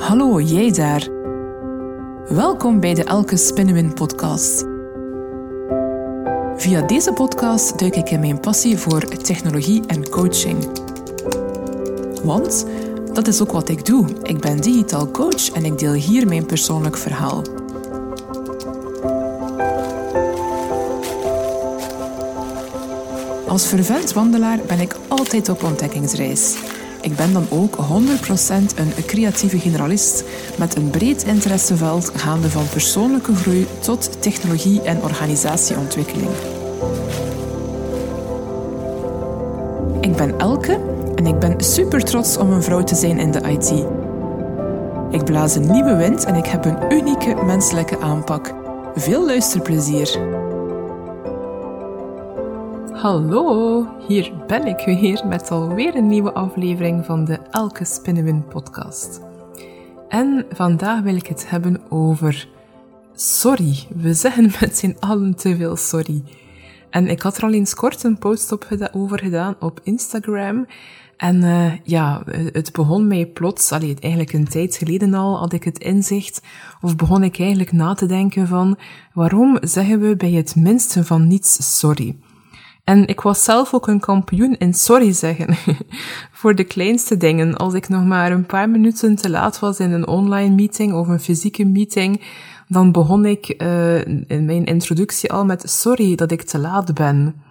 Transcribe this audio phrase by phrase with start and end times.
[0.00, 1.08] Hallo, jij daar.
[2.28, 4.64] Welkom bij de Elke Spinnenwin podcast.
[6.56, 10.68] Via deze podcast duik ik in mijn passie voor technologie en coaching.
[12.22, 12.66] Want
[13.12, 14.06] dat is ook wat ik doe.
[14.22, 17.42] Ik ben digitaal coach en ik deel hier mijn persoonlijk verhaal.
[23.48, 26.69] Als vervent wandelaar ben ik altijd op ontdekkingsreis.
[27.02, 27.78] Ik ben dan ook 100%
[28.76, 30.24] een creatieve generalist
[30.58, 36.30] met een breed interesseveld gaande van persoonlijke groei tot technologie en organisatieontwikkeling.
[40.00, 40.80] Ik ben Elke
[41.14, 43.84] en ik ben super trots om een vrouw te zijn in de IT.
[45.10, 48.54] Ik blaas een nieuwe wind en ik heb een unieke menselijke aanpak.
[48.94, 50.48] Veel luisterplezier!
[53.00, 59.20] Hallo, hier ben ik weer met alweer een nieuwe aflevering van de Elke Spinnenwin podcast.
[60.08, 62.48] En vandaag wil ik het hebben over
[63.14, 63.86] sorry.
[63.96, 66.22] We zeggen met z'n allen te veel sorry.
[66.90, 70.66] En ik had er al eens kort een post op over gedaan op Instagram.
[71.16, 75.78] En uh, ja, het begon mij plots, eigenlijk een tijd geleden al, had ik het
[75.78, 76.42] inzicht,
[76.80, 78.78] of begon ik eigenlijk na te denken van,
[79.12, 82.16] waarom zeggen we bij het minste van niets sorry?
[82.84, 85.56] En ik was zelf ook een kampioen in sorry zeggen.
[86.40, 87.56] voor de kleinste dingen.
[87.56, 91.08] Als ik nog maar een paar minuten te laat was in een online meeting of
[91.08, 92.22] een fysieke meeting,
[92.68, 97.42] dan begon ik uh, in mijn introductie al met sorry dat ik te laat ben.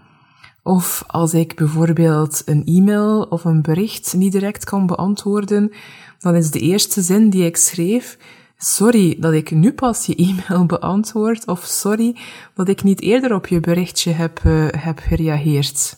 [0.63, 5.72] Of als ik bijvoorbeeld een e-mail of een bericht niet direct kan beantwoorden,
[6.19, 8.17] dan is de eerste zin die ik schreef,
[8.62, 12.16] sorry dat ik nu pas je e-mail beantwoord, of sorry
[12.54, 15.98] dat ik niet eerder op je berichtje heb, uh, heb gereageerd.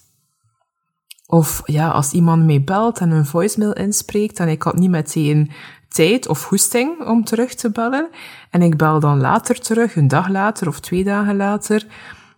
[1.28, 5.52] Of ja, als iemand mij belt en een voicemail inspreekt en ik had niet meteen
[5.88, 8.10] tijd of hoesting om terug te bellen,
[8.50, 11.86] en ik bel dan later terug, een dag later of twee dagen later,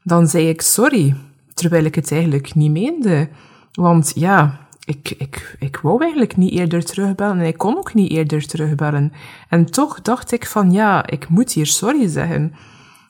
[0.04, 1.16] dan zei ik sorry,
[1.54, 3.30] terwijl ik het eigenlijk niet meende.
[3.74, 8.12] Want ja, ik, ik, ik wou eigenlijk niet eerder terugbellen en ik kon ook niet
[8.12, 9.14] eerder terugbellen.
[9.50, 12.54] En toch dacht ik van ja, ik moet hier sorry zeggen.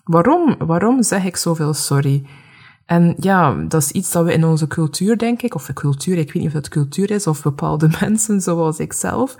[0.03, 0.55] Waarom?
[0.57, 2.23] Waarom zeg ik zoveel sorry?
[2.85, 6.17] En ja, dat is iets dat we in onze cultuur, denk ik, of de cultuur,
[6.17, 9.35] ik weet niet of het cultuur is, of bepaalde mensen zoals ik zelf.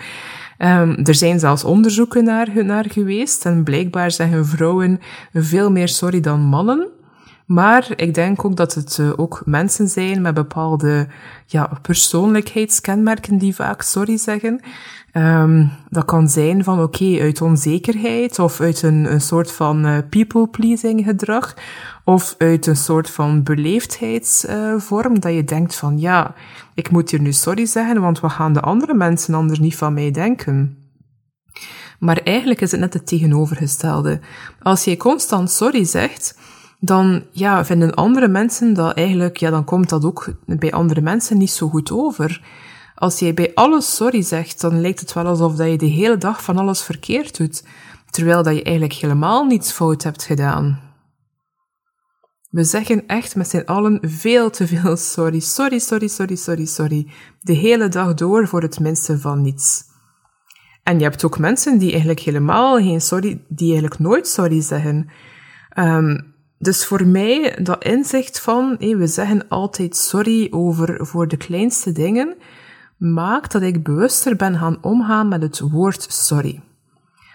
[0.58, 5.00] Um, er zijn zelfs onderzoeken naar, naar geweest en blijkbaar zeggen vrouwen
[5.34, 6.88] veel meer sorry dan mannen.
[7.46, 11.08] Maar ik denk ook dat het uh, ook mensen zijn met bepaalde
[11.46, 14.60] ja, persoonlijkheidskenmerken die vaak sorry zeggen.
[15.14, 19.98] Um, dat kan zijn van oké, uit onzekerheid of uit een, een soort van uh,
[20.10, 21.54] people-pleasing gedrag
[22.06, 26.34] of uit een soort van beleefdheidsvorm uh, dat je denkt van ja,
[26.74, 29.94] ik moet hier nu sorry zeggen, want wat gaan de andere mensen anders niet van
[29.94, 30.78] mij denken?
[32.00, 34.20] Maar eigenlijk is het net het tegenovergestelde.
[34.62, 36.38] Als je constant sorry zegt,
[36.86, 41.38] dan ja, vinden andere mensen dat eigenlijk, ja, dan komt dat ook bij andere mensen
[41.38, 42.42] niet zo goed over.
[42.96, 46.18] Als jij bij alles sorry zegt, dan lijkt het wel alsof dat je de hele
[46.18, 47.64] dag van alles verkeerd doet,
[48.10, 50.82] terwijl dat je eigenlijk helemaal niets fout hebt gedaan.
[52.50, 57.08] We zeggen echt met z'n allen veel te veel sorry, sorry, sorry, sorry, sorry, sorry,
[57.40, 59.84] de hele dag door voor het minste van niets.
[60.84, 65.10] En je hebt ook mensen die eigenlijk helemaal geen sorry, die eigenlijk nooit sorry zeggen.
[65.78, 66.33] Um,
[66.64, 72.36] dus voor mij, dat inzicht van, we zeggen altijd sorry over voor de kleinste dingen,
[72.98, 76.62] maakt dat ik bewuster ben gaan omgaan met het woord sorry.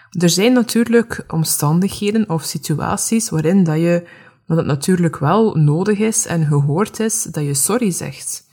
[0.09, 4.07] Er zijn natuurlijk omstandigheden of situaties waarin dat je,
[4.47, 8.48] dat het natuurlijk wel nodig is en gehoord is dat je sorry zegt.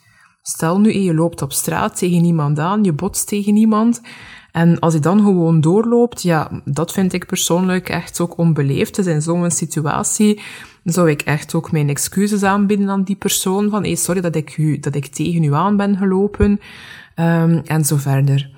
[0.49, 4.01] Stel nu, je loopt op straat tegen iemand aan, je botst tegen iemand,
[4.53, 8.95] en als je dan gewoon doorloopt, ja, dat vind ik persoonlijk echt ook onbeleefd.
[8.95, 10.41] Dus in zo'n situatie
[10.85, 13.71] zou ik echt ook mijn excuses aanbieden aan die persoon.
[13.71, 16.61] Van, hey, sorry dat ik, u, dat ik tegen u aan ben gelopen.
[17.17, 18.51] Um, en zo verder.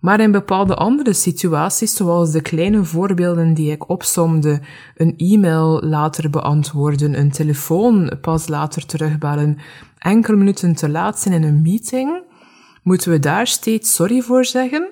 [0.00, 4.60] Maar in bepaalde andere situaties, zoals de kleine voorbeelden die ik opsomde,
[4.96, 9.58] een e-mail later beantwoorden, een telefoon pas later terugbellen,
[10.02, 12.22] enkele minuten te laat zijn in een meeting,
[12.82, 14.90] moeten we daar steeds sorry voor zeggen?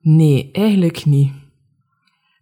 [0.00, 1.32] Nee, eigenlijk niet.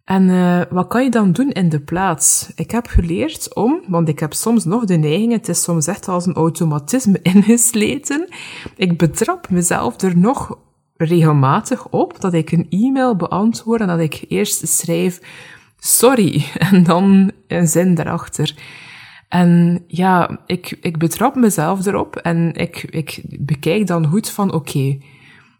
[0.03, 2.51] En uh, wat kan je dan doen in de plaats?
[2.55, 6.07] Ik heb geleerd om, want ik heb soms nog de neiging, het is soms echt
[6.07, 8.27] als een automatisme ingesleten.
[8.75, 10.57] Ik betrap mezelf er nog
[10.95, 15.19] regelmatig op dat ik een e-mail beantwoord en dat ik eerst schrijf
[15.79, 18.55] sorry en dan een zin daarachter.
[19.31, 24.97] En ja, ik, ik betrap mezelf erop en ik, ik bekijk dan goed van oké,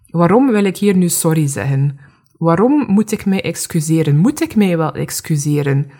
[0.09, 1.99] waarom wil ik hier nu sorry zeggen?
[2.41, 4.17] waarom moet ik mij excuseren?
[4.17, 5.91] Moet ik mij wel excuseren?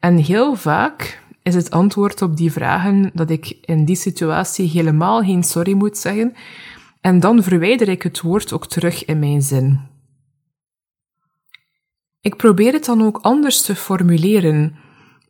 [0.00, 5.22] En heel vaak is het antwoord op die vragen dat ik in die situatie helemaal
[5.22, 6.34] geen sorry moet zeggen.
[7.00, 9.80] En dan verwijder ik het woord ook terug in mijn zin.
[12.20, 14.76] Ik probeer het dan ook anders te formuleren.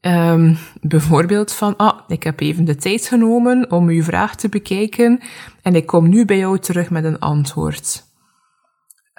[0.00, 5.20] Um, bijvoorbeeld van, ah, ik heb even de tijd genomen om uw vraag te bekijken
[5.62, 8.04] en ik kom nu bij jou terug met een antwoord.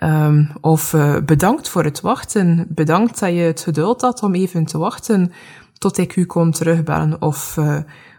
[0.03, 2.65] Um, of uh, bedankt voor het wachten.
[2.69, 5.31] Bedankt dat je het geduld had om even te wachten
[5.77, 7.21] tot ik u kon terugbellen.
[7.21, 7.77] Of uh,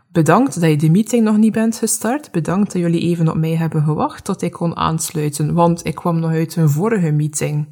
[0.09, 2.31] bedankt dat je de meeting nog niet bent gestart.
[2.31, 6.21] Bedankt dat jullie even op mij hebben gewacht tot ik kon aansluiten, want ik kwam
[6.21, 7.67] nog uit een vorige meeting.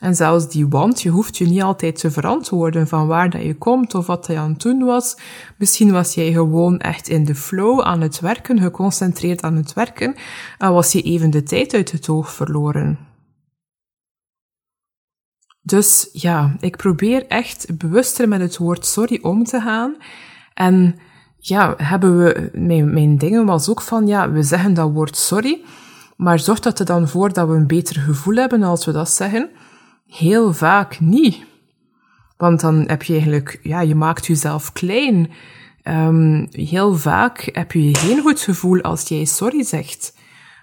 [0.00, 3.54] En zelfs die want, je hoeft je niet altijd te verantwoorden van waar dat je
[3.54, 5.16] komt of wat je aan het doen was.
[5.58, 10.14] Misschien was jij gewoon echt in de flow aan het werken, geconcentreerd aan het werken,
[10.58, 12.98] en was je even de tijd uit het oog verloren.
[15.62, 19.96] Dus ja, ik probeer echt bewuster met het woord sorry om te gaan.
[20.54, 20.98] En
[21.36, 25.60] ja, hebben we, mijn, mijn dingen was ook van, ja, we zeggen dat woord sorry,
[26.16, 29.10] maar zorgt dat er dan voor dat we een beter gevoel hebben als we dat
[29.10, 29.50] zeggen?
[30.06, 31.44] Heel vaak niet.
[32.36, 35.30] Want dan heb je eigenlijk, ja, je maakt jezelf klein.
[35.84, 40.14] Um, heel vaak heb je geen goed gevoel als jij sorry zegt.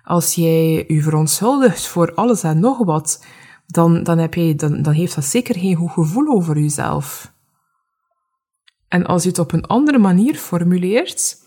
[0.04, 3.26] Als jij je verontschuldigt voor alles en nog wat,
[3.66, 7.34] dan, dan, heb je, dan, dan heeft dat zeker geen goed gevoel over jezelf.
[8.88, 11.38] En als je het op een andere manier formuleert,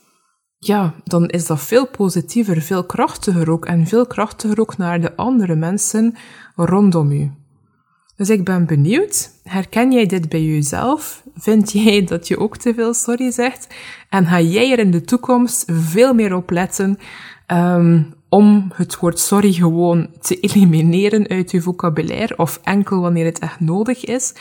[0.59, 5.17] ja, dan is dat veel positiever, veel krachtiger ook en veel krachtiger ook naar de
[5.17, 6.17] andere mensen
[6.55, 7.33] rondom u.
[8.17, 11.23] Dus ik ben benieuwd, herken jij dit bij jezelf?
[11.35, 13.75] Vind jij dat je ook te veel sorry zegt?
[14.09, 16.99] En ga jij er in de toekomst veel meer op letten
[17.47, 23.39] um, om het woord sorry gewoon te elimineren uit je vocabulaire of enkel wanneer het
[23.39, 24.35] echt nodig is?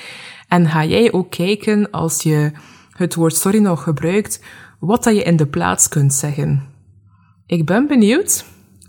[0.48, 2.51] En ga jij ook kijken als je
[2.92, 4.44] het woord sorry nog gebruikt,
[4.80, 6.63] wat dat je in de plaats kunt zeggen?
[7.45, 8.45] Ik ben benieuwd.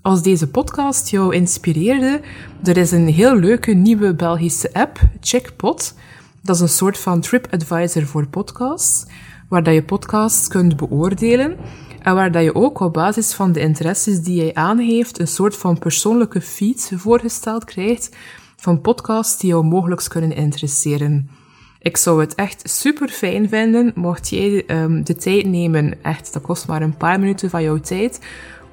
[0.07, 2.21] Als deze podcast jou inspireerde,
[2.65, 5.95] er is een heel leuke nieuwe Belgische app, Checkpot.
[6.43, 9.07] Dat is een soort van TripAdvisor voor podcasts,
[9.49, 11.57] waar dat je podcasts kunt beoordelen
[12.03, 15.57] en waar dat je ook op basis van de interesses die jij aangeeft een soort
[15.57, 18.17] van persoonlijke feed voorgesteld krijgt
[18.57, 21.31] van podcasts die jou mogelijk kunnen interesseren.
[21.79, 26.43] Ik zou het echt super fijn vinden mocht jij um, de tijd nemen, echt, dat
[26.43, 28.21] kost maar een paar minuten van jouw tijd,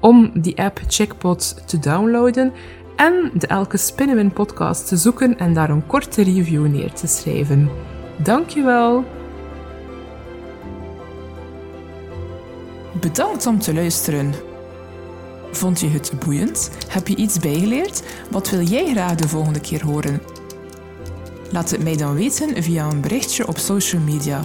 [0.04, 2.52] om die app Checkpot te downloaden
[2.96, 7.70] en de Elke Spinnenwin podcast te zoeken en daar een korte review neer te schrijven.
[8.22, 9.04] Dankjewel!
[13.00, 14.34] Bedankt om te luisteren.
[15.50, 16.70] Vond je het boeiend?
[16.88, 18.02] Heb je iets bijgeleerd?
[18.30, 20.22] Wat wil jij graag de volgende keer horen?
[21.50, 24.44] Laat het mij dan weten via een berichtje op social media.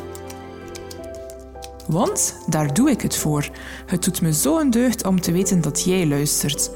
[1.89, 3.49] Want daar doe ik het voor.
[3.85, 6.71] Het doet me zo een deugd om te weten dat jij luistert.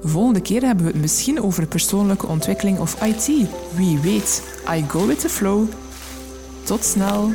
[0.00, 3.48] Volgende keer hebben we het misschien over persoonlijke ontwikkeling of IT.
[3.74, 5.68] Wie weet, I go with the flow.
[6.64, 7.30] Tot snel!